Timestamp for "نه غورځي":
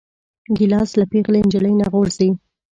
1.81-2.29